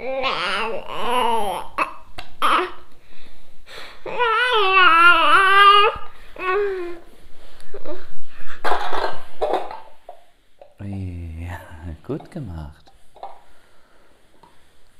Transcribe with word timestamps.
Ja, 0.00 1.74
gut 12.06 12.30
gemacht. 12.30 12.92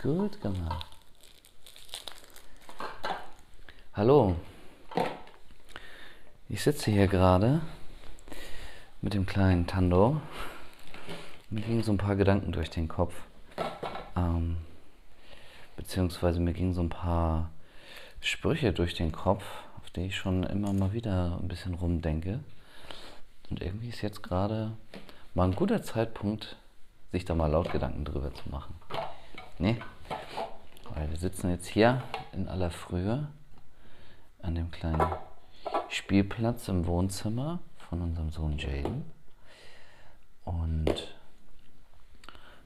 Gut 0.02 0.40
gemacht. 0.40 0.86
Hallo. 3.94 4.34
Ich 6.48 6.60
sitze 6.64 6.90
hier 6.90 7.06
gerade 7.06 7.60
mit 9.00 9.14
dem 9.14 9.26
kleinen 9.26 9.68
Tando. 9.68 10.20
Mir 11.50 11.60
gingen 11.60 11.84
so 11.84 11.92
ein 11.92 11.98
paar 11.98 12.16
Gedanken 12.16 12.50
durch 12.50 12.70
den 12.70 12.88
Kopf. 12.88 13.14
Ähm, 14.16 14.56
beziehungsweise 15.88 16.38
mir 16.38 16.52
gingen 16.52 16.74
so 16.74 16.82
ein 16.82 16.90
paar 16.90 17.48
Sprüche 18.20 18.74
durch 18.74 18.92
den 18.92 19.10
Kopf, 19.10 19.42
auf 19.78 19.88
die 19.88 20.02
ich 20.02 20.16
schon 20.16 20.42
immer 20.42 20.74
mal 20.74 20.92
wieder 20.92 21.38
ein 21.40 21.48
bisschen 21.48 21.72
rumdenke. 21.72 22.40
Und 23.48 23.62
irgendwie 23.62 23.88
ist 23.88 24.02
jetzt 24.02 24.22
gerade 24.22 24.72
mal 25.32 25.44
ein 25.44 25.56
guter 25.56 25.82
Zeitpunkt, 25.82 26.56
sich 27.10 27.24
da 27.24 27.34
mal 27.34 27.46
laut 27.46 27.72
Gedanken 27.72 28.04
drüber 28.04 28.34
zu 28.34 28.50
machen. 28.50 28.74
Nee, 29.58 29.78
weil 30.94 31.08
wir 31.08 31.16
sitzen 31.16 31.48
jetzt 31.48 31.66
hier 31.66 32.02
in 32.32 32.48
aller 32.48 32.70
Frühe 32.70 33.26
an 34.42 34.56
dem 34.56 34.70
kleinen 34.70 35.10
Spielplatz 35.88 36.68
im 36.68 36.86
Wohnzimmer 36.86 37.60
von 37.88 38.02
unserem 38.02 38.30
Sohn 38.30 38.58
Jaden. 38.58 39.10
Und 40.44 41.16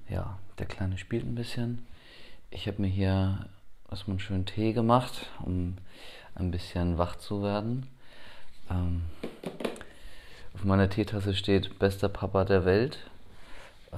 ja, 0.09 0.41
der 0.59 0.67
Kleine 0.67 0.99
spielt 0.99 1.25
ein 1.25 1.37
bisschen. 1.37 1.87
Ich 2.55 2.67
habe 2.69 2.83
mir 2.83 2.89
hier 2.89 3.47
erstmal 3.91 4.13
einen 4.13 4.21
schönen 4.21 4.45
Tee 4.45 4.75
gemacht, 4.75 5.27
um 5.43 5.79
ein 6.35 6.51
bisschen 6.51 6.99
wach 6.99 7.17
zu 7.17 7.43
werden. 7.43 7.87
Ähm, 8.71 9.05
auf 10.53 10.63
meiner 10.63 10.91
Teetasse 10.91 11.33
steht 11.33 11.79
bester 11.79 12.11
Papa 12.11 12.45
der 12.45 12.67
Welt. 12.67 12.99
Äh, 13.91 13.97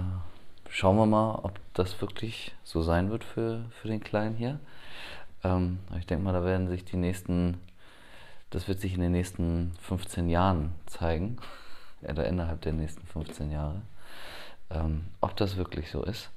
schauen 0.70 0.96
wir 0.96 1.04
mal, 1.04 1.40
ob 1.42 1.58
das 1.74 2.00
wirklich 2.00 2.54
so 2.62 2.80
sein 2.82 3.10
wird 3.10 3.24
für, 3.24 3.64
für 3.82 3.88
den 3.88 3.98
Kleinen 3.98 4.36
hier. 4.36 4.60
Ähm, 5.42 5.80
ich 5.98 6.06
denke 6.06 6.22
mal, 6.22 6.32
da 6.32 6.44
werden 6.44 6.68
sich 6.68 6.84
die 6.84 6.96
nächsten, 6.96 7.60
das 8.50 8.68
wird 8.68 8.80
sich 8.80 8.94
in 8.94 9.00
den 9.00 9.12
nächsten 9.12 9.72
15 9.80 10.28
Jahren 10.28 10.76
zeigen, 10.86 11.38
oder 12.02 12.24
innerhalb 12.28 12.60
der 12.60 12.72
nächsten 12.72 13.04
15 13.04 13.50
Jahre, 13.50 13.82
ähm, 14.70 15.06
ob 15.20 15.36
das 15.36 15.56
wirklich 15.56 15.90
so 15.90 16.04
ist. 16.04 16.30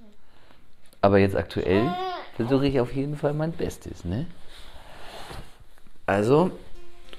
Aber 1.02 1.20
jetzt 1.20 1.36
aktuell 1.36 1.92
versuche 2.36 2.68
ich 2.68 2.80
auf 2.80 2.94
jeden 2.94 3.18
Fall 3.18 3.34
mein 3.34 3.52
Bestes, 3.52 4.04
ne? 4.04 4.26
Also, 6.06 6.52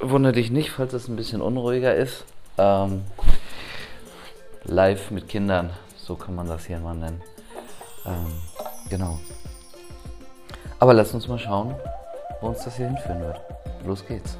wundere 0.00 0.32
dich 0.32 0.50
nicht, 0.50 0.70
falls 0.70 0.92
es 0.92 1.08
ein 1.08 1.16
bisschen 1.16 1.42
unruhiger 1.42 1.94
ist. 1.94 2.24
Ähm, 2.56 3.02
live 4.64 5.10
mit 5.10 5.28
Kindern, 5.28 5.70
so 5.96 6.16
kann 6.16 6.34
man 6.34 6.48
das 6.48 6.66
hier 6.66 6.78
mal 6.78 6.94
nennen. 6.94 7.22
Ähm, 8.06 8.32
genau. 8.88 9.18
Aber 10.78 10.94
lass 10.94 11.12
uns 11.12 11.28
mal 11.28 11.38
schauen, 11.38 11.74
wo 12.40 12.48
uns 12.48 12.64
das 12.64 12.76
hier 12.76 12.86
hinführen 12.86 13.20
wird. 13.20 13.40
Los 13.84 14.06
geht's. 14.06 14.38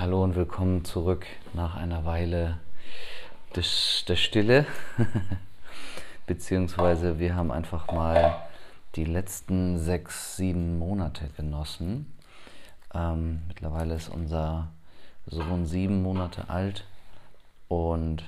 Hallo 0.00 0.24
und 0.24 0.34
willkommen 0.34 0.82
zurück 0.82 1.26
nach 1.52 1.76
einer 1.76 2.06
Weile 2.06 2.58
des, 3.54 4.02
der 4.08 4.16
Stille. 4.16 4.64
Beziehungsweise 6.26 7.18
wir 7.18 7.36
haben 7.36 7.52
einfach 7.52 7.92
mal 7.92 8.34
die 8.96 9.04
letzten 9.04 9.78
sechs, 9.78 10.38
sieben 10.38 10.78
Monate 10.78 11.28
genossen. 11.36 12.10
Ähm, 12.94 13.42
mittlerweile 13.46 13.94
ist 13.94 14.08
unser 14.08 14.68
Sohn 15.26 15.66
sieben 15.66 16.02
Monate 16.02 16.48
alt 16.48 16.86
und 17.68 18.22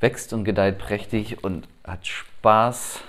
wächst 0.00 0.32
und 0.32 0.44
gedeiht 0.44 0.78
prächtig 0.78 1.44
und 1.44 1.68
hat 1.86 2.06
Spaß 2.06 3.00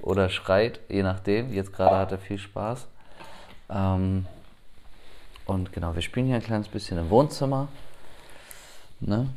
oder 0.00 0.28
schreit, 0.28 0.80
je 0.88 1.04
nachdem. 1.04 1.52
Jetzt 1.52 1.72
gerade 1.72 1.98
hat 1.98 2.10
er 2.10 2.18
viel 2.18 2.38
Spaß. 2.38 2.88
Ähm, 3.70 4.26
und 5.46 5.72
genau, 5.72 5.94
wir 5.94 6.02
spielen 6.02 6.26
hier 6.26 6.36
ein 6.36 6.42
kleines 6.42 6.68
bisschen 6.68 6.98
im 6.98 7.10
Wohnzimmer. 7.10 7.68
Ne? 9.00 9.28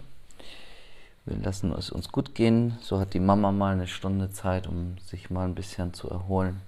Wir 1.26 1.38
lassen 1.38 1.72
es 1.74 1.90
uns 1.90 2.12
gut 2.12 2.36
gehen. 2.36 2.78
So 2.82 3.00
hat 3.00 3.14
die 3.14 3.20
Mama 3.20 3.52
mal 3.52 3.74
eine 3.74 3.88
Stunde 3.88 4.30
Zeit, 4.32 4.68
um 4.68 4.98
sich 5.00 5.30
mal 5.30 5.46
ein 5.46 5.56
bisschen 5.56 5.94
zu 5.94 6.10
erholen. 6.10 6.62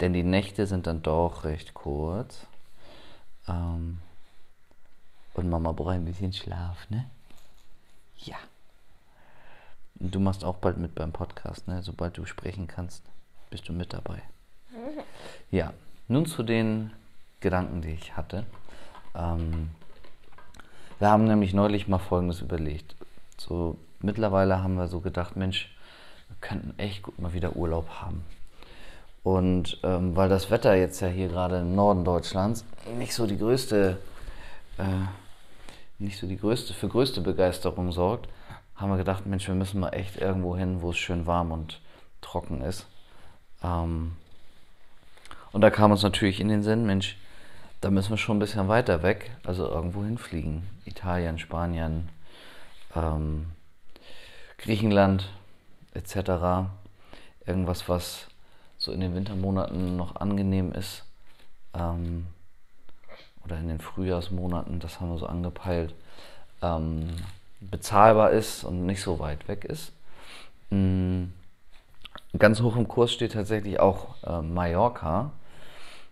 Denn 0.00 0.12
die 0.12 0.22
Nächte 0.22 0.66
sind 0.66 0.86
dann 0.86 1.02
doch 1.02 1.44
recht 1.44 1.74
kurz. 1.74 2.46
Ähm 3.48 3.98
und 5.34 5.50
Mama 5.50 5.72
braucht 5.72 5.94
ein 5.94 6.04
bisschen 6.04 6.32
Schlaf, 6.32 6.88
ne? 6.90 7.06
Ja. 8.18 8.36
Und 9.98 10.14
du 10.14 10.20
machst 10.20 10.44
auch 10.44 10.56
bald 10.56 10.78
mit 10.78 10.94
beim 10.94 11.12
Podcast, 11.12 11.66
ne? 11.66 11.82
Sobald 11.82 12.16
du 12.16 12.24
sprechen 12.24 12.68
kannst, 12.68 13.02
bist 13.50 13.68
du 13.68 13.72
mit 13.72 13.92
dabei. 13.92 14.22
Ja, 15.50 15.72
nun 16.06 16.26
zu 16.26 16.44
den 16.44 16.92
Gedanken, 17.44 17.82
die 17.82 17.90
ich 17.90 18.16
hatte. 18.16 18.44
Ähm, 19.14 19.70
wir 20.98 21.10
haben 21.10 21.24
nämlich 21.24 21.52
neulich 21.52 21.86
mal 21.86 21.98
Folgendes 21.98 22.40
überlegt. 22.40 22.96
So 23.36 23.76
mittlerweile 24.00 24.62
haben 24.62 24.76
wir 24.76 24.88
so 24.88 25.00
gedacht, 25.00 25.36
Mensch, 25.36 25.70
wir 26.28 26.36
könnten 26.40 26.78
echt 26.78 27.02
gut 27.02 27.18
mal 27.18 27.34
wieder 27.34 27.54
Urlaub 27.54 27.88
haben. 28.00 28.24
Und 29.22 29.78
ähm, 29.82 30.16
weil 30.16 30.28
das 30.28 30.50
Wetter 30.50 30.74
jetzt 30.74 31.00
ja 31.00 31.08
hier 31.08 31.28
gerade 31.28 31.60
im 31.60 31.74
Norden 31.74 32.04
Deutschlands 32.04 32.64
nicht 32.98 33.14
so 33.14 33.26
die 33.26 33.38
größte, 33.38 33.98
äh, 34.78 34.82
nicht 35.98 36.18
so 36.18 36.26
die 36.26 36.38
größte, 36.38 36.72
für 36.72 36.88
größte 36.88 37.20
Begeisterung 37.20 37.92
sorgt, 37.92 38.28
haben 38.76 38.90
wir 38.90 38.96
gedacht, 38.96 39.26
Mensch, 39.26 39.46
wir 39.46 39.54
müssen 39.54 39.80
mal 39.80 39.90
echt 39.90 40.16
irgendwo 40.16 40.56
hin, 40.56 40.80
wo 40.80 40.90
es 40.90 40.98
schön 40.98 41.26
warm 41.26 41.52
und 41.52 41.80
trocken 42.22 42.62
ist. 42.62 42.86
Ähm, 43.62 44.12
und 45.52 45.60
da 45.60 45.70
kam 45.70 45.92
uns 45.92 46.02
natürlich 46.02 46.40
in 46.40 46.48
den 46.48 46.62
Sinn, 46.62 46.84
Mensch, 46.84 47.16
da 47.84 47.90
müssen 47.90 48.10
wir 48.12 48.16
schon 48.16 48.38
ein 48.38 48.40
bisschen 48.40 48.66
weiter 48.66 49.02
weg, 49.02 49.30
also 49.44 49.68
irgendwo 49.68 50.02
hinfliegen. 50.02 50.62
Italien, 50.86 51.38
Spanien, 51.38 52.08
ähm, 52.96 53.48
Griechenland 54.56 55.28
etc. 55.92 56.70
Irgendwas, 57.44 57.86
was 57.86 58.28
so 58.78 58.90
in 58.90 59.00
den 59.00 59.14
Wintermonaten 59.14 59.98
noch 59.98 60.16
angenehm 60.16 60.72
ist. 60.72 61.04
Ähm, 61.74 62.26
oder 63.44 63.58
in 63.58 63.68
den 63.68 63.80
Frühjahrsmonaten, 63.80 64.80
das 64.80 64.98
haben 64.98 65.10
wir 65.10 65.18
so 65.18 65.26
angepeilt, 65.26 65.94
ähm, 66.62 67.10
bezahlbar 67.60 68.30
ist 68.30 68.64
und 68.64 68.86
nicht 68.86 69.02
so 69.02 69.18
weit 69.18 69.46
weg 69.46 69.66
ist. 69.66 69.92
Mhm. 70.70 71.34
Ganz 72.38 72.62
hoch 72.62 72.76
im 72.76 72.88
Kurs 72.88 73.12
steht 73.12 73.34
tatsächlich 73.34 73.78
auch 73.78 74.14
äh, 74.24 74.40
Mallorca. 74.40 75.32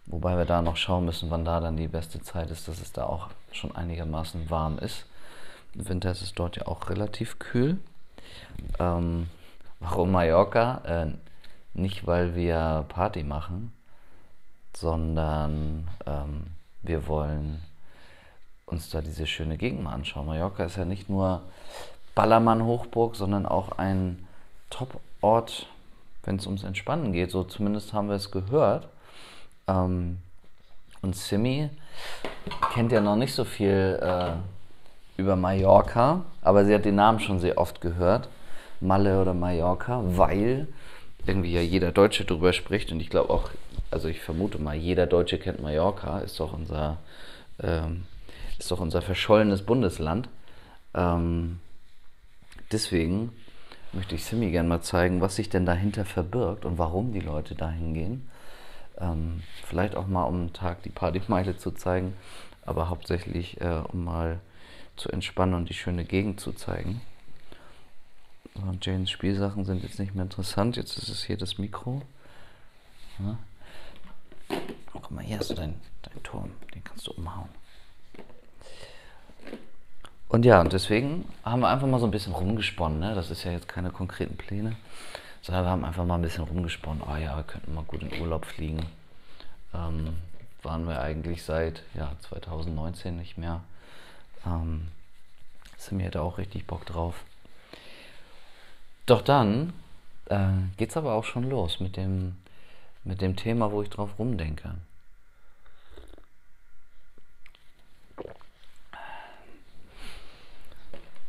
Wobei 0.07 0.37
wir 0.37 0.45
da 0.45 0.63
noch 0.63 0.77
schauen 0.77 1.05
müssen, 1.05 1.31
wann 1.31 1.45
da 1.45 1.61
dann 1.61 1.77
die 1.77 1.89
beste 1.89 2.21
Zeit 2.21 2.51
ist, 2.51 2.69
dass 2.69 2.81
es 2.81 2.93
da 2.93 3.05
auch 3.05 3.29
schon 3.53 3.75
einigermaßen 3.75 4.51
warm 4.51 4.79
ist. 4.79 5.07
Im 5.75 5.89
Winter 5.89 6.11
ist 6.11 6.23
es 6.23 6.35
dort 6.35 6.57
ja 6.57 6.67
auch 6.67 6.91
relativ 6.91 7.39
kühl. 7.39 7.79
Ähm, 8.79 9.29
warum 9.81 10.11
Mallorca? 10.11 10.83
Äh, 10.85 11.13
nicht, 11.75 12.07
weil 12.07 12.35
wir 12.35 12.85
Party 12.89 13.23
machen, 13.23 13.73
sondern 14.77 15.89
ähm, 16.07 16.49
wir 16.83 17.07
wollen 17.07 17.63
uns 18.67 18.91
da 18.91 19.01
diese 19.01 19.27
schöne 19.27 19.57
Gegend 19.57 19.83
mal 19.83 19.93
anschauen. 19.93 20.27
Mallorca 20.27 20.65
ist 20.65 20.77
ja 20.77 20.85
nicht 20.85 21.09
nur 21.09 21.43
Ballermann-Hochburg, 22.15 23.17
sondern 23.17 23.47
auch 23.47 23.73
ein 23.79 24.27
Top-Ort, 24.71 25.67
wenn 26.25 26.37
es 26.37 26.47
ums 26.47 26.65
Entspannen 26.65 27.13
geht. 27.13 27.31
So 27.31 27.45
zumindest 27.45 27.93
haben 27.93 28.09
wir 28.09 28.17
es 28.17 28.31
gehört. 28.31 28.89
Ähm, 29.69 30.19
und 31.03 31.17
Simi 31.17 31.69
kennt 32.73 32.93
ja 32.93 33.01
noch 33.01 33.17
nicht 33.17 33.35
so 33.35 33.45
viel 33.45 33.99
äh, 34.01 34.33
über 35.21 35.37
Mallorca, 35.37 36.25
aber 36.43 36.65
sie 36.65 36.75
hat 36.75 36.85
den 36.85 36.95
Namen 36.95 37.21
schon 37.21 37.41
sehr 37.41 37.59
oft 37.59 37.81
gehört. 37.81 38.29
Malle 38.81 39.21
oder 39.21 39.35
Mallorca, 39.35 40.03
weil 40.05 40.69
irgendwie 41.27 41.53
ja 41.53 41.61
jeder 41.61 41.93
Deutsche 41.93 42.25
drüber 42.25 42.53
spricht 42.53 42.91
und 42.91 43.01
ich 43.01 43.11
glaube 43.11 43.31
auch, 43.31 43.51
also 43.91 44.09
ich 44.09 44.21
vermute 44.21 44.59
mal, 44.59 44.75
jeder 44.75 45.07
Deutsche 45.07 45.39
kennt 45.39 45.63
Mallorca, 45.63 46.19
ist 46.21 46.41
doch 46.41 46.53
unser 46.53 46.99
ähm, 47.63 48.05
ist 48.59 48.71
doch 48.71 48.81
unser 48.81 49.03
verschollenes 49.03 49.63
Bundesland. 49.63 50.29
Ähm, 50.95 51.59
deswegen 52.71 53.33
möchte 53.93 54.15
ich 54.15 54.25
Simi 54.25 54.51
gerne 54.51 54.69
mal 54.69 54.83
zeigen, 54.83 55.21
was 55.21 55.37
sich 55.37 55.49
denn 55.49 55.67
dahinter 55.67 56.05
verbirgt 56.05 56.65
und 56.65 56.79
warum 56.79 57.13
die 57.13 57.21
Leute 57.21 57.55
dahin 57.55 57.95
gehen. 57.95 58.31
Ähm, 58.99 59.43
vielleicht 59.65 59.95
auch 59.95 60.07
mal 60.07 60.25
um 60.25 60.35
einen 60.35 60.53
Tag 60.53 60.83
die 60.83 60.91
Partymeile 60.91 61.57
zu 61.57 61.71
zeigen, 61.73 62.15
aber 62.65 62.89
hauptsächlich 62.89 63.61
äh, 63.61 63.83
um 63.93 64.05
mal 64.05 64.41
zu 64.97 65.09
entspannen 65.11 65.55
und 65.55 65.69
die 65.69 65.75
schöne 65.75 66.05
Gegend 66.05 66.41
zu 66.41 66.53
zeigen. 66.53 67.01
Und 68.55 68.85
Janes 68.85 69.11
Spielsachen 69.11 69.65
sind 69.65 69.83
jetzt 69.83 69.99
nicht 69.99 70.15
mehr 70.15 70.25
interessant. 70.25 70.77
Jetzt 70.77 70.99
ist 70.99 71.09
es 71.09 71.25
hier 71.25 71.39
das 71.39 71.59
Mikro. 71.59 72.03
Ja. 73.19 73.39
Guck 74.93 75.11
mal, 75.11 75.25
hier 75.25 75.39
hast 75.39 75.51
du 75.51 75.55
deinen 75.55 75.81
dein 76.03 76.23
Turm. 76.23 76.51
Den 76.75 76.85
kannst 76.85 77.07
du 77.07 77.13
umhauen. 77.13 77.49
Und 80.29 80.45
ja, 80.45 80.61
und 80.61 80.73
deswegen 80.73 81.27
haben 81.45 81.61
wir 81.61 81.69
einfach 81.69 81.87
mal 81.87 82.01
so 82.01 82.07
ein 82.07 82.11
bisschen 82.11 82.33
rumgesponnen. 82.33 83.01
Ne? 83.01 83.15
Das 83.15 83.31
ist 83.31 83.45
ja 83.45 83.53
jetzt 83.53 83.69
keine 83.69 83.91
konkreten 83.91 84.37
Pläne, 84.37 84.77
sondern 85.43 85.65
wir 85.65 85.71
haben 85.71 85.85
einfach 85.85 86.05
mal 86.05 86.15
ein 86.15 86.23
bisschen 86.23 86.45
rumgesponnen. 86.45 87.03
Oh 87.03 87.17
ja, 87.17 87.37
wir 87.37 87.43
könnten 87.43 87.75
mal 87.75 87.85
gut 87.85 88.03
in 88.03 88.21
Urlaub 88.21 88.47
fliegen. 88.47 88.87
Ähm, 89.75 90.17
waren 90.63 90.87
wir 90.87 91.01
eigentlich 91.01 91.43
seit 91.43 91.83
ja, 91.95 92.13
2019 92.21 93.17
nicht 93.17 93.37
mehr. 93.37 93.61
Ähm, 94.47 94.89
Simi 95.77 96.05
hätte 96.05 96.23
auch 96.23 96.39
richtig 96.39 96.67
Bock 96.67 96.87
drauf. 96.87 97.25
Doch 99.07 99.23
dann 99.23 99.73
äh, 100.27 100.49
es 100.79 100.97
aber 100.97 101.15
auch 101.15 101.25
schon 101.25 101.51
los 101.51 101.81
mit 101.81 101.97
dem, 101.97 102.37
mit 103.03 103.21
dem 103.21 103.35
Thema, 103.35 103.73
wo 103.73 103.83
ich 103.83 103.91
drauf 103.91 104.11
rumdenke. 104.19 104.77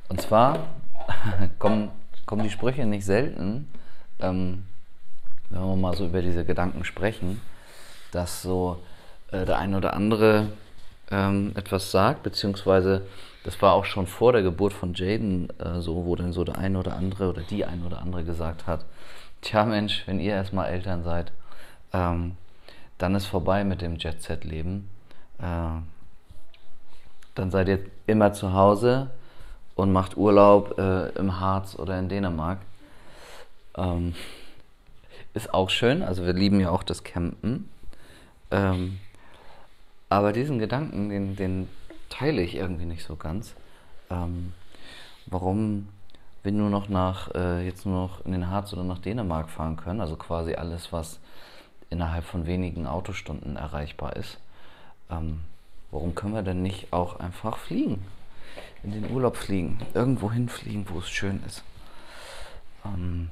Und 0.09 0.21
zwar 0.21 0.67
kommen, 1.57 1.89
kommen 2.27 2.43
die 2.43 2.51
Sprüche 2.51 2.85
nicht 2.85 3.05
selten, 3.05 3.67
ähm, 4.23 4.63
wenn 5.49 5.61
wir 5.61 5.75
mal 5.75 5.95
so 5.95 6.05
über 6.05 6.21
diese 6.21 6.45
Gedanken 6.45 6.83
sprechen, 6.83 7.41
dass 8.11 8.41
so 8.41 8.81
äh, 9.31 9.45
der 9.45 9.57
eine 9.57 9.77
oder 9.77 9.93
andere 9.93 10.49
ähm, 11.11 11.51
etwas 11.55 11.91
sagt, 11.91 12.23
beziehungsweise 12.23 13.05
das 13.43 13.61
war 13.61 13.73
auch 13.73 13.85
schon 13.85 14.07
vor 14.07 14.31
der 14.31 14.41
Geburt 14.41 14.73
von 14.73 14.93
Jaden 14.93 15.49
äh, 15.59 15.81
so, 15.81 16.05
wo 16.05 16.15
dann 16.15 16.33
so 16.33 16.43
der 16.43 16.57
eine 16.57 16.79
oder 16.79 16.95
andere 16.95 17.29
oder 17.29 17.41
die 17.41 17.65
eine 17.65 17.85
oder 17.85 18.01
andere 18.01 18.23
gesagt 18.23 18.67
hat, 18.67 18.85
tja 19.41 19.65
Mensch, 19.65 20.03
wenn 20.07 20.19
ihr 20.19 20.33
erstmal 20.33 20.69
Eltern 20.69 21.03
seid, 21.03 21.31
ähm, 21.91 22.37
dann 22.97 23.15
ist 23.15 23.25
vorbei 23.25 23.63
mit 23.63 23.81
dem 23.81 23.97
Jet-Set-Leben. 23.97 24.89
Äh, 25.39 25.81
dann 27.35 27.51
seid 27.51 27.67
ihr 27.67 27.79
immer 28.07 28.31
zu 28.31 28.53
Hause, 28.53 29.09
und 29.75 29.91
macht 29.91 30.17
Urlaub 30.17 30.77
äh, 30.77 31.09
im 31.17 31.39
Harz 31.39 31.75
oder 31.77 31.97
in 31.97 32.09
Dänemark. 32.09 32.59
Ähm, 33.77 34.15
ist 35.33 35.53
auch 35.53 35.69
schön, 35.69 36.03
also 36.03 36.25
wir 36.25 36.33
lieben 36.33 36.59
ja 36.59 36.69
auch 36.69 36.83
das 36.83 37.03
Campen. 37.03 37.69
Ähm, 38.51 38.99
aber 40.09 40.31
diesen 40.31 40.59
Gedanken, 40.59 41.09
den, 41.09 41.35
den, 41.35 41.69
teile 42.09 42.43
ich 42.43 42.55
irgendwie 42.55 42.85
nicht 42.85 43.03
so 43.03 43.15
ganz. 43.15 43.55
Ähm, 44.11 44.53
warum 45.25 45.87
wir 46.43 46.51
nur 46.51 46.69
noch 46.69 46.87
nach, 46.87 47.33
äh, 47.33 47.65
jetzt 47.65 47.87
nur 47.87 47.95
noch 47.95 48.25
in 48.25 48.33
den 48.33 48.49
Harz 48.49 48.71
oder 48.73 48.83
nach 48.83 48.99
Dänemark 48.99 49.49
fahren 49.49 49.77
können, 49.77 50.01
also 50.01 50.15
quasi 50.15 50.53
alles, 50.53 50.93
was 50.93 51.19
innerhalb 51.89 52.25
von 52.25 52.45
wenigen 52.45 52.85
Autostunden 52.85 53.55
erreichbar 53.55 54.15
ist. 54.15 54.37
Ähm, 55.09 55.39
warum 55.89 56.13
können 56.13 56.35
wir 56.35 56.43
denn 56.43 56.61
nicht 56.61 56.93
auch 56.93 57.19
einfach 57.19 57.57
fliegen? 57.57 58.05
in 58.83 58.91
den 58.91 59.11
Urlaub 59.11 59.37
fliegen, 59.37 59.79
irgendwo 59.93 60.31
hinfliegen, 60.31 60.85
wo 60.89 60.99
es 60.99 61.09
schön 61.09 61.41
ist. 61.47 61.63
Ähm, 62.85 63.29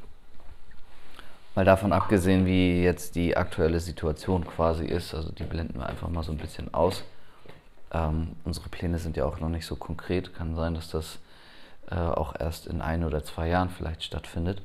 mal 1.56 1.66
davon 1.66 1.94
abgesehen, 1.94 2.46
wie 2.46 2.84
jetzt 2.84 3.16
die 3.16 3.36
aktuelle 3.36 3.80
Situation 3.80 4.46
quasi 4.46 4.86
ist, 4.86 5.14
also 5.14 5.32
die 5.32 5.44
blenden 5.44 5.80
wir 5.80 5.88
einfach 5.88 6.10
mal 6.10 6.24
so 6.24 6.32
ein 6.32 6.38
bisschen 6.38 6.74
aus. 6.74 7.04
Ähm, 7.94 8.36
unsere 8.46 8.70
Pläne 8.70 9.00
sind 9.00 9.18
ja 9.18 9.26
auch 9.26 9.40
noch 9.40 9.50
nicht 9.50 9.66
so 9.66 9.76
konkret. 9.76 10.34
Kann 10.34 10.56
sein, 10.56 10.76
dass 10.76 10.90
das 10.90 11.20
äh, 11.90 11.96
auch 11.96 12.34
erst 12.40 12.68
in 12.68 12.82
ein 12.82 13.04
oder 13.04 13.24
zwei 13.24 13.50
Jahren 13.50 13.70
vielleicht 13.70 14.04
stattfindet. 14.04 14.62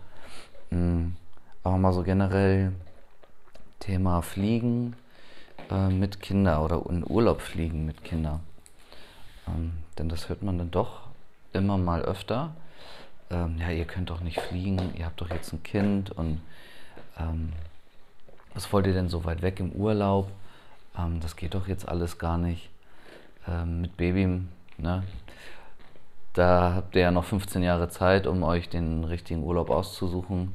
Ähm, 0.71 1.17
aber 1.65 1.77
mal 1.77 1.93
so 1.93 2.03
generell 2.03 2.73
Thema 3.81 4.23
Fliegen 4.23 4.95
äh, 5.71 5.89
mit 5.89 6.21
Kindern 6.21 6.63
oder 6.63 6.83
in 6.89 7.05
Urlaub 7.05 7.41
fliegen 7.41 7.85
mit 7.85 8.05
Kindern. 8.05 8.41
Ähm, 9.49 9.73
denn 9.99 10.09
das 10.09 10.29
hört 10.29 10.43
man 10.43 10.59
dann 10.59 10.71
doch 10.71 11.09
immer 11.53 11.79
mal 11.79 12.03
öfter. 12.03 12.55
Ähm, 13.31 13.59
ja, 13.59 13.71
ihr 13.71 13.85
könnt 13.85 14.11
doch 14.11 14.21
nicht 14.21 14.41
fliegen, 14.41 14.95
ihr 14.97 15.07
habt 15.07 15.21
doch 15.21 15.31
jetzt 15.31 15.53
ein 15.53 15.63
Kind 15.65 16.11
und 16.13 16.41
ähm, 17.19 17.53
was 18.55 18.73
wollt 18.73 18.87
ihr 18.87 18.93
denn 18.93 19.09
so 19.09 19.25
weit 19.25 19.43
weg 19.43 19.61
im 19.61 19.73
Urlaub? 19.73 20.31
Ähm, 20.99 21.21
das 21.21 21.37
geht 21.37 21.55
doch 21.55 21.69
jetzt 21.69 21.89
alles 21.89 22.19
gar 22.19 22.39
nicht. 22.39 22.71
Ähm, 23.47 23.83
mit 23.83 23.97
Baby, 23.97 24.43
ne? 24.79 25.05
Da 26.33 26.75
habt 26.75 26.95
ihr 26.95 27.03
ja 27.03 27.11
noch 27.11 27.25
15 27.25 27.63
Jahre 27.63 27.89
Zeit, 27.89 28.27
um 28.27 28.43
euch 28.43 28.69
den 28.69 29.05
richtigen 29.05 29.43
Urlaub 29.43 29.71
auszusuchen, 29.71 30.53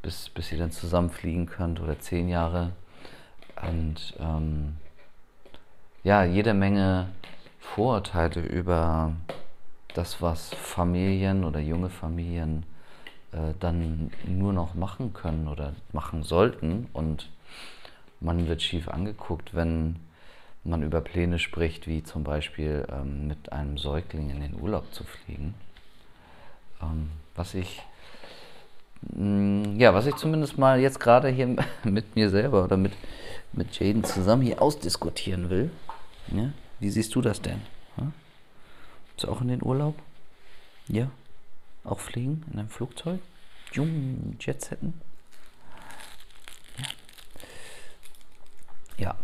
bis, 0.00 0.30
bis 0.30 0.50
ihr 0.52 0.58
dann 0.58 0.70
zusammen 0.70 1.10
fliegen 1.10 1.46
könnt 1.46 1.80
oder 1.80 1.98
10 1.98 2.28
Jahre. 2.28 2.72
Und 3.60 4.14
ähm, 4.18 4.76
ja, 6.02 6.24
jede 6.24 6.54
Menge 6.54 7.08
Vorurteile 7.60 8.40
über 8.40 9.12
das, 9.94 10.22
was 10.22 10.54
Familien 10.54 11.44
oder 11.44 11.60
junge 11.60 11.90
Familien 11.90 12.64
äh, 13.32 13.54
dann 13.60 14.10
nur 14.26 14.52
noch 14.52 14.74
machen 14.74 15.12
können 15.12 15.48
oder 15.48 15.74
machen 15.92 16.22
sollten. 16.22 16.88
Und 16.92 17.28
man 18.20 18.48
wird 18.48 18.62
schief 18.62 18.88
angeguckt, 18.88 19.54
wenn 19.54 19.96
man 20.64 20.82
über 20.82 21.00
Pläne 21.00 21.38
spricht, 21.38 21.86
wie 21.86 22.02
zum 22.02 22.24
Beispiel 22.24 22.86
ähm, 22.90 23.28
mit 23.28 23.52
einem 23.52 23.78
Säugling 23.78 24.30
in 24.30 24.40
den 24.40 24.60
Urlaub 24.60 24.92
zu 24.92 25.04
fliegen. 25.04 25.54
Ähm, 26.82 27.10
was 27.34 27.54
ich 27.54 27.82
mm, 29.14 29.78
ja, 29.78 29.94
was 29.94 30.06
ich 30.06 30.16
zumindest 30.16 30.58
mal 30.58 30.80
jetzt 30.80 31.00
gerade 31.00 31.28
hier 31.28 31.56
mit 31.84 32.16
mir 32.16 32.30
selber 32.30 32.64
oder 32.64 32.76
mit, 32.76 32.92
mit 33.52 33.78
Jaden 33.78 34.04
zusammen 34.04 34.42
hier 34.42 34.60
ausdiskutieren 34.62 35.50
will. 35.50 35.70
Ja? 36.28 36.52
Wie 36.80 36.90
siehst 36.90 37.14
du 37.14 37.22
das 37.22 37.40
denn? 37.40 37.60
Hm? 37.96 38.12
Bist 39.14 39.24
du 39.24 39.32
auch 39.32 39.40
in 39.40 39.48
den 39.48 39.62
Urlaub? 39.62 39.94
Ja? 40.88 41.08
Auch 41.88 42.00
fliegen 42.00 42.44
in 42.52 42.58
einem 42.58 42.68
Flugzeug? 42.68 43.20
Jung, 43.72 44.36
Jetsetten? 44.40 45.00
Ja. 48.98 49.14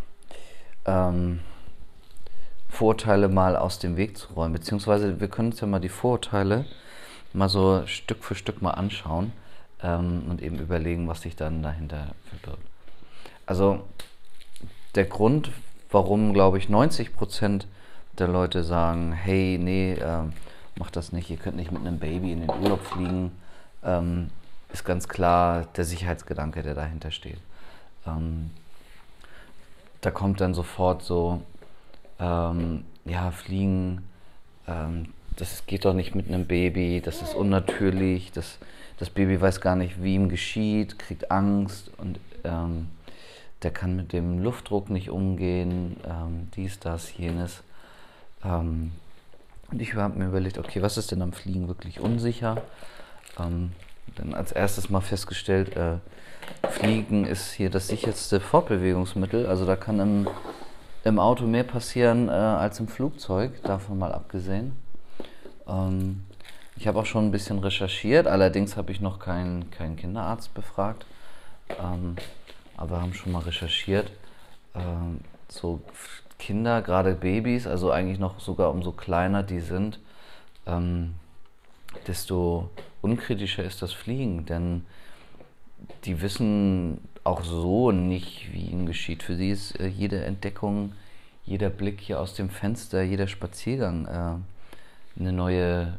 ja. 0.87 1.09
Ähm, 1.09 1.40
Vorurteile 2.68 3.28
mal 3.28 3.56
aus 3.56 3.78
dem 3.78 3.97
Weg 3.97 4.16
zu 4.16 4.33
räumen, 4.33 4.52
beziehungsweise 4.52 5.21
wir 5.21 5.28
können 5.28 5.52
uns 5.52 5.61
ja 5.61 5.66
mal 5.66 5.78
die 5.78 5.88
Vorurteile 5.88 6.64
mal 7.33 7.49
so 7.49 7.87
Stück 7.87 8.25
für 8.25 8.35
Stück 8.35 8.62
mal 8.62 8.73
anschauen 8.73 9.33
ähm, 9.83 10.25
und 10.28 10.42
eben 10.42 10.59
überlegen, 10.59 11.06
was 11.06 11.23
sich 11.23 11.37
dann 11.37 11.62
dahinter 11.62 12.14
verbirgt. 12.25 12.66
Also 13.47 13.85
der 14.94 15.04
Grund, 15.04 15.50
warum, 15.90 16.33
glaube 16.33 16.59
ich, 16.59 16.68
90 16.68 17.14
Prozent 17.14 17.68
der 18.18 18.28
Leute 18.28 18.64
sagen, 18.64 19.12
hey, 19.12 19.59
nee, 19.61 19.92
äh, 19.92 20.23
macht 20.76 20.97
das 20.97 21.12
nicht, 21.12 21.31
ihr 21.31 21.37
könnt 21.37 21.57
nicht 21.57 21.73
mit 21.73 21.81
einem 21.81 21.99
Baby 21.99 22.33
in 22.33 22.40
den 22.40 22.50
Urlaub 22.50 22.85
fliegen, 22.85 23.33
ähm, 23.85 24.31
ist 24.73 24.85
ganz 24.85 25.09
klar 25.09 25.66
der 25.76 25.85
Sicherheitsgedanke, 25.85 26.62
der 26.62 26.75
dahinter 26.75 27.11
steht. 27.11 27.38
Ähm, 28.07 28.50
da 30.00 30.11
kommt 30.11 30.40
dann 30.40 30.52
sofort 30.52 31.02
so, 31.02 31.43
ähm, 32.19 32.85
ja, 33.04 33.31
fliegen, 33.31 34.09
ähm, 34.66 35.12
das 35.37 35.66
geht 35.66 35.85
doch 35.85 35.95
nicht 35.95 36.14
mit 36.14 36.28
einem 36.28 36.47
Baby, 36.47 37.00
das 37.04 37.23
ist 37.23 37.35
unnatürlich, 37.35 38.33
das, 38.33 38.59
das 38.99 39.11
Baby 39.11 39.40
weiß 39.40 39.61
gar 39.61 39.76
nicht, 39.76 40.02
wie 40.02 40.14
ihm 40.14 40.28
geschieht, 40.28 40.99
kriegt 40.99 41.31
Angst 41.31 41.90
und 41.99 42.21
ähm, 42.45 42.88
der 43.62 43.71
kann 43.71 43.97
mit 43.97 44.12
dem 44.12 44.43
Luftdruck 44.43 44.90
nicht 44.90 45.11
umgehen, 45.11 45.97
ähm, 46.07 46.49
dies, 46.54 46.78
das, 46.81 47.16
jenes. 47.16 47.62
Ähm, 48.45 48.93
und 49.75 49.83
ich 49.83 49.95
habe 49.95 50.16
mir 50.16 50.26
überlegt, 50.26 50.57
okay, 50.57 50.83
was 50.83 50.97
ist 50.97 51.11
denn 51.11 51.21
am 51.21 51.33
Fliegen 51.33 51.66
wirklich 51.66 51.99
unsicher? 51.99 52.62
Ähm, 53.40 53.73
dann 54.14 54.33
als 54.33 54.52
erstes 54.52 54.88
mal 54.88 55.00
festgestellt, 55.00 55.76
äh, 55.76 55.97
Fliegen 56.71 57.26
ist 57.26 57.50
hier 57.50 57.71
das 57.71 57.88
sicherste 57.88 58.38
Fortbewegungsmittel. 58.38 59.47
Also 59.47 59.66
da 59.66 59.75
kann 59.75 59.99
im, 59.99 60.28
im 61.02 61.19
Auto 61.19 61.45
mehr 61.47 61.64
passieren 61.64 62.28
äh, 62.28 62.33
als 62.33 62.78
im 62.78 62.87
Flugzeug, 62.87 63.64
davon 63.64 63.99
mal 63.99 64.12
abgesehen. 64.12 64.76
Ähm, 65.66 66.23
ich 66.76 66.87
habe 66.87 67.00
auch 67.00 67.07
schon 67.07 67.26
ein 67.26 67.33
bisschen 67.33 67.59
recherchiert, 67.59 68.28
allerdings 68.28 68.76
habe 68.76 68.93
ich 68.93 69.00
noch 69.00 69.19
keinen, 69.19 69.73
keinen 69.73 69.97
Kinderarzt 69.97 70.54
befragt. 70.54 71.04
Ähm, 71.69 72.14
aber 72.76 73.00
haben 73.00 73.12
schon 73.12 73.33
mal 73.33 73.43
recherchiert. 73.43 74.12
Ähm, 74.76 75.19
so 75.49 75.81
Kinder, 76.44 76.82
gerade 76.82 77.14
Babys, 77.14 77.66
also 77.66 77.90
eigentlich 77.90 78.18
noch 78.18 78.38
sogar 78.38 78.70
umso 78.70 78.92
kleiner 78.92 79.42
die 79.42 79.60
sind, 79.60 79.98
ähm, 80.66 81.14
desto 82.06 82.68
unkritischer 83.00 83.64
ist 83.64 83.80
das 83.80 83.94
Fliegen, 83.94 84.44
denn 84.44 84.84
die 86.04 86.20
wissen 86.20 87.00
auch 87.24 87.42
so 87.44 87.92
nicht, 87.92 88.52
wie 88.52 88.66
ihnen 88.66 88.84
geschieht. 88.84 89.22
Für 89.22 89.36
sie 89.36 89.50
ist 89.50 89.80
äh, 89.80 89.86
jede 89.86 90.22
Entdeckung, 90.22 90.92
jeder 91.46 91.70
Blick 91.70 92.02
hier 92.02 92.20
aus 92.20 92.34
dem 92.34 92.50
Fenster, 92.50 93.02
jeder 93.02 93.26
Spaziergang 93.26 94.06
äh, 94.06 95.20
eine 95.20 95.32
neue, 95.32 95.94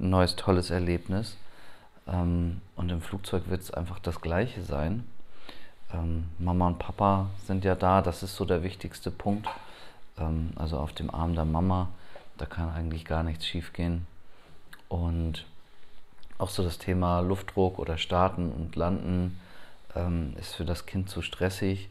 ein 0.00 0.08
neues 0.08 0.36
tolles 0.36 0.70
Erlebnis. 0.70 1.36
Ähm, 2.08 2.62
und 2.76 2.90
im 2.90 3.02
Flugzeug 3.02 3.50
wird 3.50 3.60
es 3.60 3.70
einfach 3.70 3.98
das 3.98 4.22
Gleiche 4.22 4.62
sein. 4.62 5.04
Ähm, 5.92 6.24
Mama 6.38 6.68
und 6.68 6.78
Papa 6.78 7.28
sind 7.46 7.62
ja 7.66 7.74
da, 7.74 8.00
das 8.00 8.22
ist 8.22 8.36
so 8.36 8.46
der 8.46 8.62
wichtigste 8.62 9.10
Punkt. 9.10 9.46
Ähm, 10.18 10.50
also 10.56 10.78
auf 10.78 10.92
dem 10.92 11.10
Arm 11.14 11.34
der 11.34 11.44
Mama, 11.44 11.88
da 12.38 12.46
kann 12.46 12.70
eigentlich 12.70 13.04
gar 13.04 13.22
nichts 13.22 13.46
schiefgehen. 13.46 14.06
Und 14.88 15.46
auch 16.38 16.50
so 16.50 16.62
das 16.62 16.78
Thema 16.78 17.20
Luftdruck 17.20 17.78
oder 17.78 17.96
Starten 17.98 18.52
und 18.52 18.76
Landen 18.76 19.40
ähm, 19.94 20.34
ist 20.38 20.54
für 20.54 20.64
das 20.64 20.86
Kind 20.86 21.08
zu 21.08 21.22
stressig. 21.22 21.88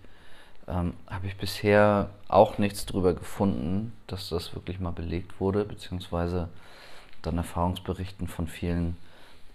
Ähm, 0.67 0.93
Habe 1.07 1.27
ich 1.27 1.37
bisher 1.37 2.09
auch 2.27 2.57
nichts 2.57 2.85
darüber 2.85 3.13
gefunden, 3.13 3.93
dass 4.07 4.29
das 4.29 4.53
wirklich 4.55 4.79
mal 4.79 4.91
belegt 4.91 5.39
wurde, 5.39 5.65
beziehungsweise 5.65 6.49
dann 7.21 7.37
Erfahrungsberichten 7.37 8.27
von 8.27 8.47
vielen 8.47 8.97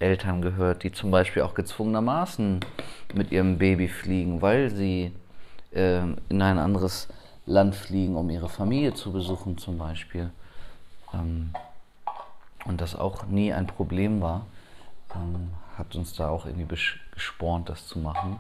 Eltern 0.01 0.43
gehört, 0.43 0.83
die 0.83 0.93
zum 0.93 1.11
Beispiel 1.11 1.43
auch 1.43 1.55
gezwungenermaßen 1.55 2.61
mit 3.15 3.33
ihrem 3.33 3.59
Baby 3.59 3.89
fliegen, 3.89 4.43
weil 4.43 4.71
sie 4.71 5.13
äh, 5.73 6.01
in 6.29 6.43
ein 6.43 6.59
anderes 6.59 7.09
Land 7.47 7.75
fliegen, 7.75 8.17
um 8.17 8.31
ihre 8.31 8.49
Familie 8.49 8.95
zu 8.95 9.13
besuchen 9.13 9.59
zum 9.59 9.79
Beispiel. 9.79 10.31
Ähm, 11.15 11.51
und 12.67 12.81
das 12.81 12.95
auch 12.95 13.27
nie 13.27 13.53
ein 13.53 13.67
Problem 13.67 14.21
war, 14.21 14.47
ähm, 15.15 15.51
hat 15.77 15.95
uns 15.95 16.15
da 16.15 16.29
auch 16.29 16.47
irgendwie 16.47 16.77
gespornt, 17.15 17.69
das 17.69 17.87
zu 17.87 17.99
machen. 17.99 18.39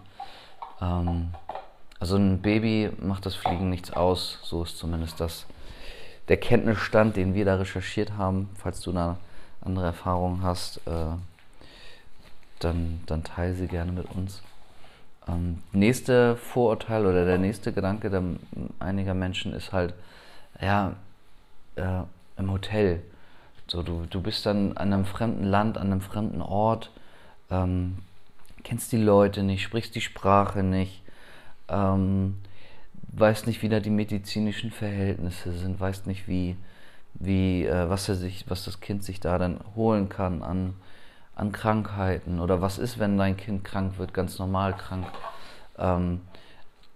Ähm, 0.80 1.30
also 1.98 2.16
ein 2.16 2.40
Baby 2.40 2.90
macht 3.00 3.26
das 3.26 3.34
Fliegen 3.34 3.70
nichts 3.70 3.92
aus, 3.92 4.38
so 4.42 4.62
ist 4.62 4.78
zumindest 4.78 5.20
das 5.20 5.46
der 6.28 6.36
Kenntnisstand, 6.36 7.16
den 7.16 7.34
wir 7.34 7.44
da 7.44 7.56
recherchiert 7.56 8.12
haben. 8.16 8.50
Falls 8.54 8.80
du 8.80 8.90
eine 8.90 9.16
andere 9.62 9.86
Erfahrung 9.86 10.42
hast, 10.42 10.78
äh, 10.86 11.16
dann, 12.60 13.00
dann 13.06 13.24
teile 13.24 13.54
sie 13.54 13.66
gerne 13.66 13.90
mit 13.90 14.06
uns. 14.14 14.40
Ähm, 15.30 15.58
nächste 15.72 16.36
Vorurteil 16.36 17.06
oder 17.06 17.24
der 17.24 17.38
nächste 17.38 17.72
Gedanke 17.72 18.10
der, 18.10 18.22
einiger 18.78 19.14
Menschen 19.14 19.52
ist 19.52 19.72
halt, 19.72 19.94
ja, 20.60 20.96
äh, 21.76 22.02
im 22.36 22.50
Hotel. 22.50 23.02
So, 23.66 23.82
du, 23.82 24.06
du 24.08 24.20
bist 24.20 24.46
dann 24.46 24.76
an 24.76 24.92
einem 24.92 25.04
fremden 25.04 25.44
Land, 25.44 25.78
an 25.78 25.92
einem 25.92 26.00
fremden 26.00 26.42
Ort, 26.42 26.90
ähm, 27.50 27.98
kennst 28.64 28.92
die 28.92 28.96
Leute 28.96 29.42
nicht, 29.42 29.62
sprichst 29.62 29.94
die 29.94 30.00
Sprache 30.00 30.62
nicht, 30.62 31.02
ähm, 31.68 32.36
weißt 33.12 33.46
nicht, 33.46 33.62
wie 33.62 33.68
da 33.68 33.80
die 33.80 33.90
medizinischen 33.90 34.70
Verhältnisse 34.70 35.52
sind, 35.52 35.78
weißt 35.78 36.06
nicht, 36.06 36.26
wie, 36.28 36.56
wie, 37.14 37.64
äh, 37.64 37.88
was, 37.88 38.08
er 38.08 38.16
sich, 38.16 38.44
was 38.48 38.64
das 38.64 38.80
Kind 38.80 39.04
sich 39.04 39.20
da 39.20 39.38
dann 39.38 39.60
holen 39.76 40.08
kann 40.08 40.42
an 40.42 40.74
an 41.40 41.52
Krankheiten 41.52 42.38
oder 42.38 42.60
was 42.60 42.78
ist, 42.78 42.98
wenn 42.98 43.16
dein 43.16 43.36
Kind 43.36 43.64
krank 43.64 43.98
wird, 43.98 44.12
ganz 44.12 44.38
normal 44.38 44.74
krank, 44.74 45.06
ähm, 45.78 46.20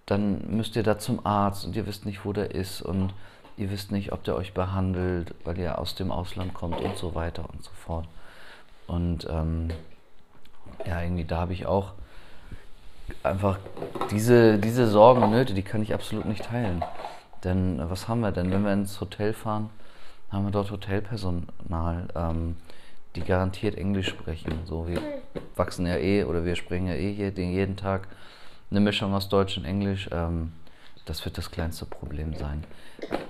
dann 0.04 0.54
müsst 0.54 0.76
ihr 0.76 0.82
da 0.82 0.98
zum 0.98 1.24
Arzt 1.24 1.64
und 1.64 1.74
ihr 1.76 1.86
wisst 1.86 2.04
nicht, 2.04 2.26
wo 2.26 2.34
der 2.34 2.54
ist 2.54 2.82
und 2.82 3.14
ihr 3.56 3.70
wisst 3.70 3.90
nicht, 3.90 4.12
ob 4.12 4.22
der 4.24 4.36
euch 4.36 4.52
behandelt, 4.52 5.34
weil 5.44 5.56
ihr 5.58 5.78
aus 5.78 5.94
dem 5.94 6.12
Ausland 6.12 6.52
kommt 6.52 6.78
und 6.78 6.98
so 6.98 7.14
weiter 7.14 7.48
und 7.50 7.64
so 7.64 7.70
fort. 7.70 8.06
Und 8.86 9.26
ähm, 9.30 9.68
ja, 10.84 11.00
irgendwie 11.00 11.24
da 11.24 11.38
habe 11.38 11.54
ich 11.54 11.64
auch 11.64 11.92
einfach 13.22 13.58
diese, 14.10 14.58
diese 14.58 14.88
Sorgen 14.88 15.22
und 15.22 15.30
Nöte, 15.30 15.54
die 15.54 15.62
kann 15.62 15.82
ich 15.82 15.94
absolut 15.94 16.26
nicht 16.26 16.44
teilen. 16.44 16.84
Denn 17.44 17.80
äh, 17.80 17.88
was 17.88 18.08
haben 18.08 18.20
wir 18.20 18.32
denn? 18.32 18.50
Wenn 18.50 18.64
wir 18.64 18.74
ins 18.74 19.00
Hotel 19.00 19.32
fahren, 19.32 19.70
haben 20.30 20.44
wir 20.44 20.50
dort 20.50 20.70
Hotelpersonal. 20.70 22.08
Ähm, 22.14 22.56
die 23.16 23.22
garantiert 23.22 23.76
Englisch 23.76 24.08
sprechen. 24.08 24.60
So, 24.64 24.88
wir 24.88 25.00
wachsen 25.56 25.86
ja 25.86 25.96
eh 25.96 26.24
oder 26.24 26.44
wir 26.44 26.56
sprechen 26.56 26.86
ja 26.86 26.94
eh 26.94 27.10
jeden, 27.10 27.52
jeden 27.52 27.76
Tag 27.76 28.08
eine 28.70 28.80
Mischung 28.80 29.14
aus 29.14 29.28
Deutsch 29.28 29.56
und 29.56 29.64
Englisch. 29.64 30.08
Ähm, 30.12 30.52
das 31.04 31.24
wird 31.24 31.36
das 31.38 31.50
kleinste 31.50 31.84
Problem 31.84 32.34
sein. 32.34 32.64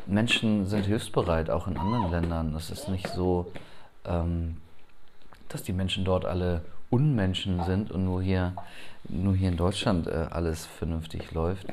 Menschen 0.07 0.67
sind 0.67 0.87
hilfsbereit, 0.87 1.51
auch 1.51 1.67
in 1.67 1.77
anderen 1.77 2.11
Ländern. 2.11 2.55
Es 2.55 2.71
ist 2.71 2.89
nicht 2.89 3.09
so, 3.09 3.51
ähm, 4.05 4.59
dass 5.49 5.63
die 5.63 5.73
Menschen 5.73 6.05
dort 6.05 6.25
alle 6.25 6.65
Unmenschen 6.91 7.63
sind 7.65 7.91
und 7.91 8.05
nur 8.05 8.23
hier, 8.23 8.55
nur 9.09 9.35
hier 9.35 9.49
in 9.49 9.57
Deutschland 9.57 10.07
äh, 10.07 10.27
alles 10.31 10.67
vernünftig 10.67 11.33
läuft. 11.33 11.67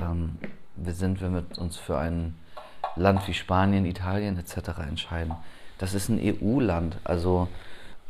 Ähm, 0.00 0.38
wir 0.76 0.94
sind, 0.94 1.20
wenn 1.20 1.34
wir 1.34 1.44
uns 1.58 1.76
für 1.76 1.98
ein 1.98 2.34
Land 2.96 3.26
wie 3.28 3.34
Spanien, 3.34 3.84
Italien 3.84 4.38
etc. 4.38 4.78
entscheiden, 4.88 5.34
das 5.78 5.94
ist 5.94 6.08
ein 6.08 6.20
EU-Land. 6.20 6.98
Also 7.04 7.48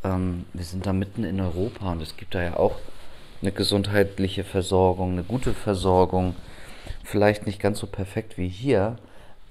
ähm, 0.03 0.45
wir 0.53 0.65
sind 0.65 0.85
da 0.85 0.93
mitten 0.93 1.23
in 1.23 1.39
Europa 1.39 1.91
und 1.91 2.01
es 2.01 2.17
gibt 2.17 2.35
da 2.35 2.41
ja 2.41 2.57
auch 2.57 2.75
eine 3.41 3.51
gesundheitliche 3.51 4.43
Versorgung, 4.43 5.13
eine 5.13 5.23
gute 5.23 5.53
Versorgung. 5.53 6.35
Vielleicht 7.03 7.45
nicht 7.45 7.61
ganz 7.61 7.79
so 7.79 7.87
perfekt 7.87 8.37
wie 8.37 8.49
hier, 8.49 8.97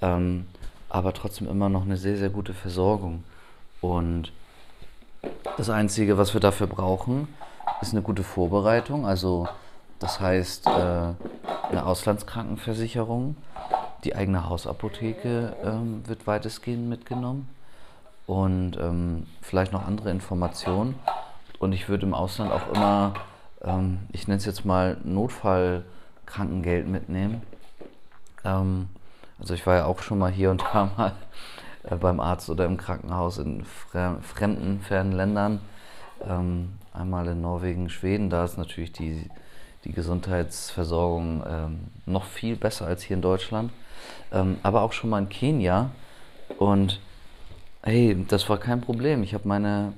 ähm, 0.02 0.46
aber 0.88 1.14
trotzdem 1.14 1.48
immer 1.48 1.68
noch 1.68 1.82
eine 1.82 1.96
sehr, 1.96 2.16
sehr 2.16 2.30
gute 2.30 2.54
Versorgung. 2.54 3.24
Und 3.80 4.32
das 5.56 5.70
Einzige, 5.70 6.18
was 6.18 6.34
wir 6.34 6.40
dafür 6.40 6.66
brauchen, 6.66 7.28
ist 7.80 7.92
eine 7.92 8.02
gute 8.02 8.24
Vorbereitung. 8.24 9.06
Also 9.06 9.48
das 9.98 10.20
heißt 10.20 10.66
äh, 10.66 10.70
eine 10.70 11.86
Auslandskrankenversicherung. 11.86 13.36
Die 14.04 14.14
eigene 14.14 14.48
Hausapotheke 14.48 15.56
ähm, 15.64 16.02
wird 16.06 16.26
weitestgehend 16.26 16.88
mitgenommen 16.88 17.48
und 18.28 18.76
ähm, 18.76 19.26
vielleicht 19.40 19.72
noch 19.72 19.86
andere 19.86 20.10
Informationen. 20.10 20.96
Und 21.58 21.72
ich 21.72 21.88
würde 21.88 22.04
im 22.04 22.12
Ausland 22.12 22.52
auch 22.52 22.70
immer, 22.74 23.14
ähm, 23.62 24.00
ich 24.12 24.28
nenne 24.28 24.36
es 24.36 24.44
jetzt 24.44 24.66
mal 24.66 24.98
Notfallkrankengeld 25.02 26.86
mitnehmen. 26.86 27.40
Ähm, 28.44 28.90
also 29.40 29.54
ich 29.54 29.66
war 29.66 29.76
ja 29.76 29.86
auch 29.86 30.02
schon 30.02 30.18
mal 30.18 30.30
hier 30.30 30.50
und 30.50 30.62
da 30.62 30.90
mal 30.96 31.14
äh, 31.84 31.96
beim 31.96 32.20
Arzt 32.20 32.50
oder 32.50 32.66
im 32.66 32.76
Krankenhaus 32.76 33.38
in 33.38 33.64
fremden, 33.64 34.82
fernen 34.82 35.12
Ländern. 35.12 35.60
Ähm, 36.22 36.74
einmal 36.92 37.28
in 37.28 37.40
Norwegen, 37.40 37.88
Schweden, 37.88 38.28
da 38.28 38.44
ist 38.44 38.58
natürlich 38.58 38.92
die, 38.92 39.30
die 39.84 39.92
Gesundheitsversorgung 39.92 41.44
ähm, 41.48 41.78
noch 42.04 42.24
viel 42.24 42.56
besser 42.56 42.88
als 42.88 43.02
hier 43.02 43.16
in 43.16 43.22
Deutschland. 43.22 43.72
Ähm, 44.32 44.58
aber 44.62 44.82
auch 44.82 44.92
schon 44.92 45.08
mal 45.08 45.18
in 45.18 45.30
Kenia. 45.30 45.92
Und 46.58 47.00
Hey, 47.82 48.24
das 48.28 48.48
war 48.48 48.58
kein 48.58 48.80
Problem. 48.80 49.22
Ich 49.22 49.34
habe 49.34 49.46
meine 49.46 49.92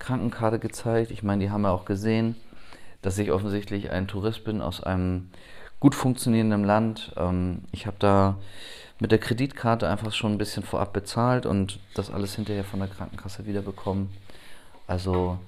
Krankenkarte 0.00 0.58
gezeigt. 0.58 1.12
Ich 1.12 1.22
meine, 1.22 1.44
die 1.44 1.50
haben 1.50 1.62
ja 1.62 1.70
auch 1.70 1.84
gesehen, 1.84 2.34
dass 3.02 3.18
ich 3.18 3.30
offensichtlich 3.30 3.90
ein 3.90 4.08
Tourist 4.08 4.44
bin 4.44 4.60
aus 4.60 4.82
einem 4.82 5.30
gut 5.78 5.94
funktionierenden 5.94 6.64
Land. 6.64 7.12
Ähm, 7.16 7.62
ich 7.70 7.86
habe 7.86 7.96
da 8.00 8.36
mit 8.98 9.12
der 9.12 9.20
Kreditkarte 9.20 9.88
einfach 9.88 10.12
schon 10.12 10.32
ein 10.32 10.38
bisschen 10.38 10.64
vorab 10.64 10.92
bezahlt 10.92 11.46
und 11.46 11.78
das 11.94 12.10
alles 12.10 12.34
hinterher 12.34 12.64
von 12.64 12.80
der 12.80 12.88
Krankenkasse 12.88 13.46
wiederbekommen. 13.46 14.10
Also 14.88 15.38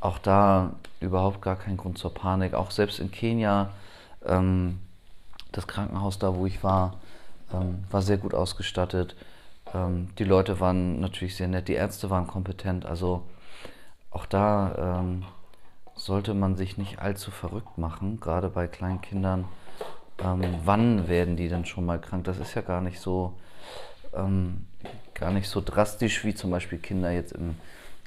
auch 0.00 0.18
da 0.18 0.74
überhaupt 1.00 1.42
gar 1.42 1.56
kein 1.56 1.76
Grund 1.76 1.98
zur 1.98 2.14
Panik. 2.14 2.54
Auch 2.54 2.70
selbst 2.70 3.00
in 3.00 3.10
Kenia, 3.10 3.70
ähm, 4.24 4.78
das 5.50 5.66
Krankenhaus 5.66 6.18
da, 6.20 6.36
wo 6.36 6.46
ich 6.46 6.62
war, 6.62 6.94
ähm, 7.52 7.82
war 7.90 8.02
sehr 8.02 8.18
gut 8.18 8.34
ausgestattet. 8.34 9.16
Ähm, 9.74 10.08
die 10.18 10.24
Leute 10.24 10.60
waren 10.60 11.00
natürlich 11.00 11.36
sehr 11.36 11.48
nett, 11.48 11.68
die 11.68 11.74
Ärzte 11.74 12.08
waren 12.08 12.26
kompetent. 12.26 12.86
Also 12.86 13.24
auch 14.10 14.26
da 14.26 15.00
ähm, 15.00 15.24
sollte 15.96 16.34
man 16.34 16.56
sich 16.56 16.78
nicht 16.78 17.00
allzu 17.00 17.30
verrückt 17.30 17.76
machen, 17.76 18.20
gerade 18.20 18.48
bei 18.48 18.66
kleinen 18.66 19.00
Kindern. 19.00 19.46
Ähm, 20.22 20.42
wann 20.64 21.08
werden 21.08 21.36
die 21.36 21.48
denn 21.48 21.64
schon 21.64 21.84
mal 21.84 22.00
krank? 22.00 22.24
Das 22.24 22.38
ist 22.38 22.54
ja 22.54 22.62
gar 22.62 22.80
nicht 22.80 23.00
so, 23.00 23.34
ähm, 24.14 24.66
gar 25.14 25.32
nicht 25.32 25.48
so 25.48 25.60
drastisch 25.60 26.24
wie 26.24 26.34
zum 26.34 26.50
Beispiel 26.50 26.78
Kinder 26.78 27.10
jetzt 27.10 27.32
im 27.32 27.56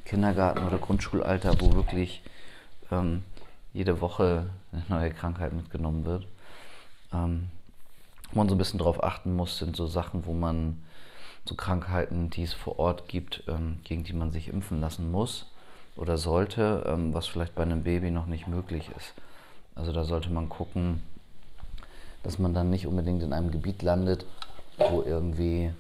Kindergarten 0.06 0.66
oder 0.66 0.78
Grundschulalter, 0.78 1.60
wo 1.60 1.74
wirklich 1.74 2.24
ähm, 2.92 3.24
jede 3.74 4.00
Woche 4.00 4.50
eine 4.72 4.84
neue 4.88 5.12
Krankheit 5.12 5.52
mitgenommen 5.52 6.06
wird. 6.06 6.26
Ähm, 7.14 7.50
wo 8.32 8.40
man 8.40 8.50
so 8.50 8.56
ein 8.56 8.58
bisschen 8.58 8.80
drauf 8.80 9.04
achten 9.04 9.36
muss, 9.36 9.58
sind 9.58 9.76
so 9.76 9.88
Sachen, 9.88 10.26
wo 10.26 10.34
man 10.34 10.82
so 11.48 11.56
Krankheiten, 11.56 12.30
die 12.30 12.44
es 12.44 12.54
vor 12.54 12.80
Ort 12.80 13.08
gibt, 13.08 13.44
ähm, 13.48 13.80
gegen 13.84 14.04
die 14.04 14.14
man 14.14 14.32
sich 14.32 14.50
impfen 14.50 14.82
lassen 14.82 15.12
muss 15.12 15.46
oder 15.96 16.18
sollte, 16.18 16.84
ähm, 16.88 17.14
was 17.14 17.28
vielleicht 17.28 17.56
bei 17.56 17.64
einem 17.64 17.84
Baby 17.84 18.12
noch 18.12 18.26
nicht 18.26 18.48
möglich 18.48 18.90
ist. 18.98 19.14
Also 19.76 19.92
da 19.92 20.04
sollte 20.04 20.30
man 20.30 20.50
gucken, 20.50 21.02
dass 22.24 22.40
man 22.40 22.54
dann 22.54 22.70
nicht 22.70 22.88
unbedingt 22.88 23.24
in 23.24 23.34
einem 23.34 23.52
Gebiet 23.52 23.82
landet, 23.82 24.26
wo 24.78 25.02
irgendwie 25.02 25.72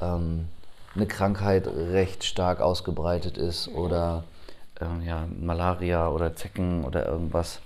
ähm, 0.00 0.48
eine 0.94 1.06
Krankheit 1.06 1.66
recht 1.66 2.24
stark 2.24 2.60
ausgebreitet 2.60 3.38
ist 3.38 3.68
oder 3.68 4.24
äh, 4.80 5.06
ja, 5.06 5.26
Malaria 5.40 6.08
oder 6.08 6.34
Zecken 6.34 6.84
oder 6.84 7.06
irgendwas 7.06 7.60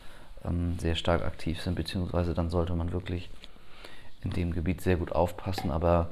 ähm, 0.45 0.79
sehr 0.79 0.95
stark 0.95 1.23
aktiv 1.25 1.61
sind, 1.61 1.75
beziehungsweise 1.75 2.35
dann 2.35 2.51
sollte 2.51 2.75
man 2.75 2.93
wirklich 2.93 3.31
in 4.23 4.31
dem 4.31 4.53
Gebiet 4.53 4.81
sehr 4.81 4.97
gut 4.97 5.13
aufpassen. 5.13 5.71
Aber 5.71 6.11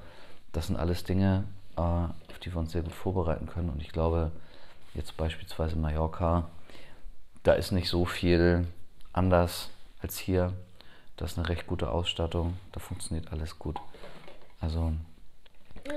das 0.53 0.67
sind 0.67 0.77
alles 0.77 1.05
Dinge, 1.05 1.45
äh, 1.77 1.81
auf 1.81 2.39
die 2.43 2.53
wir 2.53 2.59
uns 2.59 2.73
sehr 2.73 2.83
gut 2.83 2.93
vorbereiten 2.93 3.47
können. 3.47 3.71
Und 3.71 3.81
ich 3.81 3.93
glaube, 3.93 4.33
jetzt 4.95 5.17
beispielsweise 5.17 5.77
Mallorca, 5.77 6.49
da 7.43 7.53
ist 7.53 7.73
nicht 7.73 7.89
so 7.89 8.05
viel 8.05 8.67
anders 9.13 9.71
als 10.01 10.19
hier. 10.19 10.53
Das 11.17 11.33
ist 11.33 11.39
eine 11.39 11.49
recht 11.49 11.67
gute 11.67 11.91
Ausstattung, 11.91 12.57
da 12.73 12.81
funktioniert 12.81 13.31
alles 13.33 13.59
gut. 13.59 13.79
Also 14.61 14.93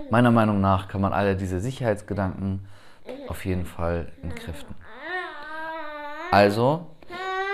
meiner 0.10 0.31
Meinung 0.31 0.62
nach 0.62 0.88
kann 0.88 1.01
man 1.01 1.13
alle 1.13 1.36
diese 1.36 1.60
Sicherheitsgedanken 1.60 2.67
auf 3.27 3.45
jeden 3.45 3.65
Fall 3.65 4.12
entkräften. 4.22 4.75
Also 6.31 6.88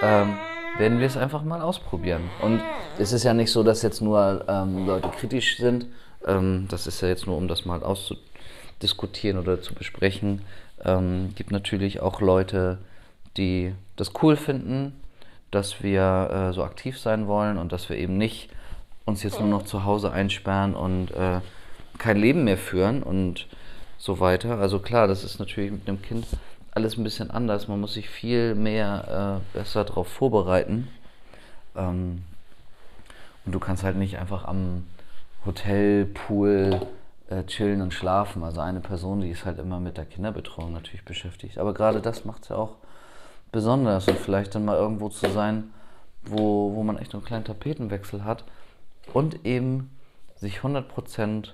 ähm, 0.01 0.37
werden 0.77 0.99
wir 0.99 1.07
es 1.07 1.17
einfach 1.17 1.43
mal 1.43 1.61
ausprobieren. 1.61 2.29
Und 2.41 2.61
es 2.97 3.11
ist 3.11 3.23
ja 3.23 3.33
nicht 3.33 3.51
so, 3.51 3.63
dass 3.63 3.81
jetzt 3.81 4.01
nur 4.01 4.45
ähm, 4.47 4.85
Leute 4.85 5.09
kritisch 5.09 5.57
sind. 5.57 5.87
Ähm, 6.25 6.67
das 6.69 6.87
ist 6.87 7.01
ja 7.01 7.07
jetzt 7.07 7.27
nur, 7.27 7.37
um 7.37 7.47
das 7.47 7.65
mal 7.65 7.83
auszudiskutieren 7.83 9.37
oder 9.37 9.61
zu 9.61 9.73
besprechen. 9.73 10.41
Ähm, 10.83 11.33
gibt 11.35 11.51
natürlich 11.51 12.01
auch 12.01 12.21
Leute, 12.21 12.77
die 13.37 13.73
das 13.95 14.11
cool 14.21 14.35
finden, 14.35 14.93
dass 15.51 15.83
wir 15.83 16.49
äh, 16.49 16.53
so 16.53 16.63
aktiv 16.63 16.99
sein 16.99 17.27
wollen 17.27 17.57
und 17.57 17.71
dass 17.71 17.89
wir 17.89 17.97
eben 17.97 18.17
nicht 18.17 18.49
uns 19.05 19.23
jetzt 19.23 19.39
nur 19.39 19.49
noch 19.49 19.63
zu 19.63 19.83
Hause 19.85 20.11
einsperren 20.11 20.75
und 20.75 21.11
äh, 21.11 21.41
kein 21.97 22.17
Leben 22.17 22.43
mehr 22.43 22.57
führen 22.57 23.03
und 23.03 23.47
so 23.97 24.19
weiter. 24.19 24.59
Also 24.59 24.79
klar, 24.79 25.07
das 25.07 25.23
ist 25.23 25.39
natürlich 25.39 25.71
mit 25.71 25.87
einem 25.87 26.01
Kind 26.01 26.25
alles 26.71 26.97
ein 26.97 27.03
bisschen 27.03 27.31
anders. 27.31 27.67
Man 27.67 27.81
muss 27.81 27.93
sich 27.93 28.09
viel 28.09 28.55
mehr 28.55 29.41
äh, 29.53 29.57
besser 29.57 29.83
darauf 29.83 30.07
vorbereiten. 30.07 30.87
Ähm, 31.75 32.23
und 33.45 33.51
du 33.51 33.59
kannst 33.59 33.83
halt 33.83 33.97
nicht 33.97 34.17
einfach 34.19 34.45
am 34.45 34.85
Hotelpool 35.45 36.87
äh, 37.29 37.43
chillen 37.43 37.81
und 37.81 37.93
schlafen. 37.93 38.43
Also 38.43 38.61
eine 38.61 38.79
Person, 38.81 39.21
die 39.21 39.29
ist 39.29 39.45
halt 39.45 39.59
immer 39.59 39.79
mit 39.79 39.97
der 39.97 40.05
Kinderbetreuung 40.05 40.73
natürlich 40.73 41.05
beschäftigt. 41.05 41.57
Aber 41.57 41.73
gerade 41.73 42.01
das 42.01 42.25
macht 42.25 42.43
es 42.43 42.49
ja 42.49 42.55
auch 42.55 42.75
besonders 43.51 44.07
und 44.07 44.17
vielleicht 44.17 44.55
dann 44.55 44.65
mal 44.65 44.77
irgendwo 44.77 45.09
zu 45.09 45.29
sein, 45.29 45.71
wo, 46.23 46.73
wo 46.75 46.83
man 46.83 46.97
echt 46.97 47.13
einen 47.13 47.23
kleinen 47.23 47.45
Tapetenwechsel 47.45 48.23
hat 48.23 48.43
und 49.13 49.45
eben 49.45 49.97
sich 50.35 50.59
100% 50.59 51.49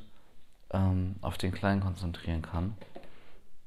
ähm, 0.71 1.15
auf 1.21 1.37
den 1.37 1.51
Kleinen 1.51 1.81
konzentrieren 1.81 2.41
kann, 2.41 2.75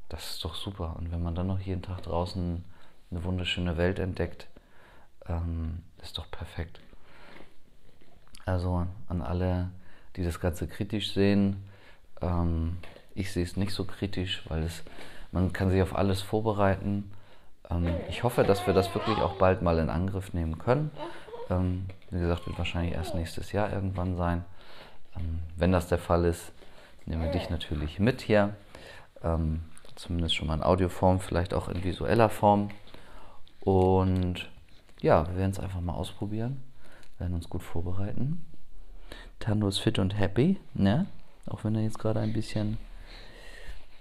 das 0.08 0.30
ist 0.30 0.44
doch 0.44 0.54
super. 0.54 0.96
Und 0.98 1.12
wenn 1.12 1.22
man 1.22 1.34
dann 1.34 1.46
noch 1.46 1.60
jeden 1.60 1.82
Tag 1.82 2.02
draußen 2.02 2.64
eine 3.10 3.24
wunderschöne 3.24 3.76
Welt 3.76 3.98
entdeckt, 3.98 4.48
ähm, 5.26 5.82
ist 6.02 6.18
doch 6.18 6.30
perfekt. 6.30 6.80
Also 8.44 8.86
an 9.08 9.22
alle, 9.22 9.70
die 10.18 10.24
das 10.24 10.40
Ganze 10.40 10.66
kritisch 10.66 11.12
sehen, 11.12 11.56
ähm, 12.20 12.78
ich 13.14 13.32
sehe 13.32 13.44
es 13.44 13.56
nicht 13.56 13.72
so 13.72 13.84
kritisch, 13.84 14.42
weil 14.48 14.64
es, 14.64 14.82
man 15.32 15.52
kann 15.52 15.70
sich 15.70 15.80
auf 15.80 15.96
alles 15.96 16.20
vorbereiten. 16.20 17.10
Ähm, 17.70 17.88
ich 18.08 18.24
hoffe, 18.24 18.42
dass 18.42 18.66
wir 18.66 18.74
das 18.74 18.92
wirklich 18.94 19.18
auch 19.18 19.36
bald 19.36 19.62
mal 19.62 19.78
in 19.78 19.90
Angriff 19.90 20.34
nehmen 20.34 20.58
können. 20.58 20.90
Ähm, 21.50 21.86
wie 22.10 22.18
gesagt, 22.18 22.46
wird 22.46 22.58
wahrscheinlich 22.58 22.94
erst 22.94 23.14
nächstes 23.14 23.52
Jahr 23.52 23.72
irgendwann 23.72 24.16
sein. 24.16 24.44
Ähm, 25.16 25.38
wenn 25.56 25.72
das 25.72 25.88
der 25.88 25.98
Fall 25.98 26.24
ist, 26.24 26.52
nehmen 27.06 27.22
wir 27.22 27.30
dich 27.30 27.48
natürlich 27.48 28.00
mit 28.00 28.20
hier. 28.20 28.54
Ähm, 29.22 29.60
zumindest 29.94 30.34
schon 30.34 30.48
mal 30.48 30.54
in 30.54 30.62
Audioform, 30.62 31.20
vielleicht 31.20 31.54
auch 31.54 31.68
in 31.68 31.84
visueller 31.84 32.28
Form. 32.28 32.70
Und 33.60 34.48
ja, 35.00 35.28
wir 35.28 35.36
werden 35.36 35.52
es 35.52 35.60
einfach 35.60 35.80
mal 35.80 35.94
ausprobieren, 35.94 36.62
werden 37.18 37.34
uns 37.34 37.48
gut 37.48 37.62
vorbereiten. 37.62 38.44
Tando 39.40 39.68
ist 39.68 39.78
fit 39.78 39.98
und 39.98 40.18
happy, 40.18 40.58
ne? 40.74 41.06
Auch 41.46 41.64
wenn 41.64 41.74
er 41.74 41.82
jetzt 41.82 41.98
gerade 41.98 42.20
ein 42.20 42.32
bisschen, 42.32 42.78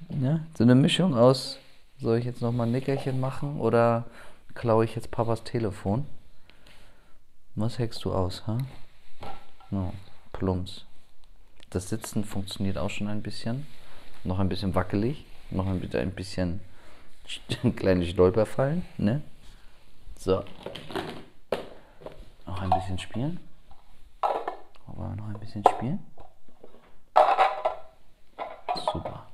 ne? 0.09 0.45
So 0.57 0.63
eine 0.63 0.75
Mischung 0.75 1.15
aus, 1.15 1.57
soll 1.99 2.17
ich 2.17 2.25
jetzt 2.25 2.41
nochmal 2.41 2.67
ein 2.67 2.71
Nickerchen 2.71 3.19
machen 3.19 3.59
oder 3.59 4.05
klaue 4.53 4.85
ich 4.85 4.95
jetzt 4.95 5.11
Papas 5.11 5.43
Telefon? 5.43 6.05
Was 7.55 7.79
hackst 7.79 8.03
du 8.05 8.13
aus, 8.13 8.45
ha? 8.45 8.57
No, 9.71 9.93
plumps. 10.31 10.85
Das 11.69 11.89
Sitzen 11.89 12.23
funktioniert 12.23 12.77
auch 12.77 12.89
schon 12.89 13.07
ein 13.07 13.21
bisschen. 13.21 13.65
Noch 14.23 14.39
ein 14.39 14.49
bisschen 14.49 14.75
wackelig. 14.75 15.25
Noch 15.49 15.67
ein 15.67 15.79
bisschen 15.79 16.59
kleine 17.75 18.05
Stolperfallen, 18.05 18.85
ne? 18.97 19.21
So. 20.17 20.43
Noch 22.45 22.61
ein 22.61 22.69
bisschen 22.69 22.99
spielen. 22.99 23.39
Wir 24.97 25.15
noch 25.15 25.27
ein 25.27 25.39
bisschen 25.39 25.63
spielen? 25.67 25.99
Super. 28.91 29.27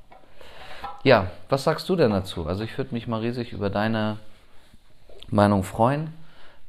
Ja, 1.04 1.32
was 1.48 1.64
sagst 1.64 1.88
du 1.88 1.96
denn 1.96 2.12
dazu? 2.12 2.46
Also 2.48 2.64
ich 2.64 2.78
würde 2.78 2.94
mich 2.94 3.08
mal 3.08 3.22
riesig 3.22 3.54
über 3.54 3.70
deine 3.70 4.18
Meinung 5.30 5.64
freuen. 5.64 6.14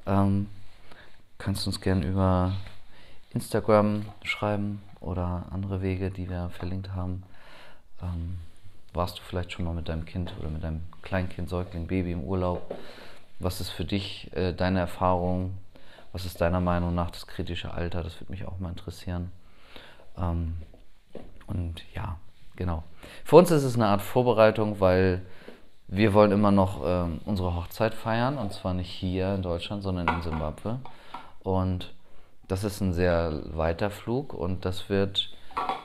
Ähm, 0.06 0.48
kannst 1.38 1.66
uns 1.66 1.80
gerne 1.80 2.06
über 2.06 2.52
Instagram 3.32 4.06
schreiben 4.22 4.80
oder 5.00 5.46
andere 5.50 5.82
Wege, 5.82 6.10
die 6.10 6.30
wir 6.30 6.50
verlinkt 6.50 6.92
haben. 6.94 7.24
Ähm, 8.00 8.38
warst 8.92 9.18
du 9.18 9.22
vielleicht 9.22 9.50
schon 9.52 9.64
mal 9.64 9.74
mit 9.74 9.88
deinem 9.88 10.04
Kind 10.04 10.32
oder 10.38 10.50
mit 10.50 10.62
deinem 10.62 10.82
Kleinkind, 11.02 11.48
Säugling, 11.48 11.88
Baby 11.88 12.12
im 12.12 12.22
Urlaub? 12.22 12.74
Was 13.40 13.60
ist 13.60 13.70
für 13.70 13.84
dich 13.84 14.30
äh, 14.36 14.52
deine 14.52 14.78
Erfahrung? 14.78 15.58
Was 16.14 16.24
ist 16.24 16.40
deiner 16.40 16.60
Meinung 16.60 16.94
nach 16.94 17.10
das 17.10 17.26
kritische 17.26 17.74
Alter? 17.74 18.04
Das 18.04 18.20
würde 18.20 18.30
mich 18.30 18.46
auch 18.46 18.60
mal 18.60 18.68
interessieren. 18.68 19.32
Ähm, 20.16 20.58
und 21.48 21.82
ja, 21.92 22.18
genau. 22.54 22.84
Für 23.24 23.34
uns 23.34 23.50
ist 23.50 23.64
es 23.64 23.74
eine 23.74 23.88
Art 23.88 24.00
Vorbereitung, 24.00 24.78
weil 24.78 25.22
wir 25.88 26.14
wollen 26.14 26.30
immer 26.30 26.52
noch 26.52 26.82
ähm, 26.84 27.20
unsere 27.24 27.56
Hochzeit 27.56 27.94
feiern 27.94 28.38
und 28.38 28.52
zwar 28.52 28.74
nicht 28.74 28.90
hier 28.90 29.34
in 29.34 29.42
Deutschland, 29.42 29.82
sondern 29.82 30.06
in 30.06 30.22
Simbabwe. 30.22 30.78
Und 31.42 31.92
das 32.46 32.62
ist 32.62 32.80
ein 32.80 32.92
sehr 32.92 33.42
weiter 33.56 33.90
Flug 33.90 34.34
und 34.34 34.64
das 34.64 34.88
wird 34.88 35.32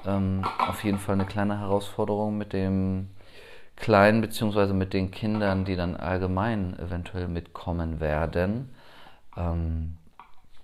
ähm, 0.06 0.46
auf 0.60 0.84
jeden 0.84 1.00
Fall 1.00 1.16
eine 1.16 1.26
kleine 1.26 1.60
Herausforderung 1.60 2.38
mit 2.38 2.54
dem 2.54 3.10
Kleinen 3.76 4.22
beziehungsweise 4.22 4.76
mit 4.76 4.94
den 4.94 5.10
Kindern, 5.10 5.66
die 5.66 5.76
dann 5.76 5.98
allgemein 5.98 6.78
eventuell 6.78 7.28
mitkommen 7.28 8.00
werden. 8.00 8.76
Ähm, 9.36 9.96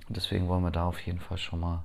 deswegen 0.09 0.47
wollen 0.47 0.63
wir 0.63 0.71
da 0.71 0.85
auf 0.85 0.99
jeden 1.01 1.19
Fall 1.19 1.37
schon 1.37 1.59
mal 1.59 1.83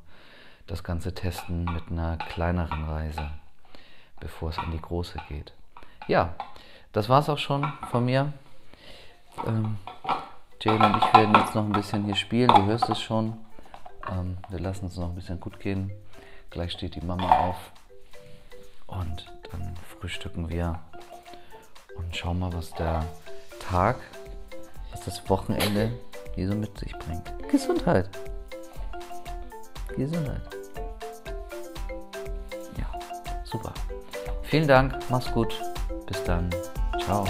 das 0.66 0.84
Ganze 0.84 1.14
testen 1.14 1.64
mit 1.64 1.90
einer 1.90 2.16
kleineren 2.16 2.84
Reise, 2.84 3.30
bevor 4.20 4.50
es 4.50 4.58
in 4.58 4.70
die 4.70 4.80
große 4.80 5.18
geht. 5.28 5.52
Ja, 6.06 6.34
das 6.92 7.08
war 7.08 7.20
es 7.20 7.28
auch 7.28 7.38
schon 7.38 7.72
von 7.90 8.04
mir. 8.04 8.32
Ähm, 9.46 9.78
Jane 10.60 10.86
und 10.86 10.96
ich 10.96 11.14
werden 11.14 11.34
jetzt 11.34 11.54
noch 11.54 11.64
ein 11.64 11.72
bisschen 11.72 12.04
hier 12.04 12.16
spielen. 12.16 12.48
Du 12.48 12.66
hörst 12.66 12.88
es 12.88 13.00
schon. 13.00 13.38
Ähm, 14.10 14.36
wir 14.48 14.60
lassen 14.60 14.86
es 14.86 14.96
noch 14.96 15.08
ein 15.08 15.14
bisschen 15.14 15.40
gut 15.40 15.58
gehen. 15.60 15.90
Gleich 16.50 16.72
steht 16.72 16.94
die 16.96 17.00
Mama 17.00 17.48
auf. 17.48 17.72
Und 18.86 19.32
dann 19.50 19.74
frühstücken 19.98 20.48
wir 20.48 20.80
und 21.96 22.16
schauen 22.16 22.38
mal, 22.40 22.52
was 22.52 22.72
der 22.72 23.04
Tag, 23.60 23.96
was 24.90 25.04
das 25.04 25.28
Wochenende 25.30 25.92
hier 26.34 26.48
so 26.48 26.54
mit 26.54 26.76
sich 26.78 26.92
bringt. 26.98 27.48
Gesundheit. 27.50 28.08
Gesundheit. 29.96 30.40
Ja, 32.76 32.86
super. 33.44 33.72
Vielen 34.42 34.68
Dank, 34.68 34.98
mach's 35.08 35.30
gut. 35.32 35.60
Bis 36.06 36.22
dann. 36.24 36.50
Ciao. 36.98 37.24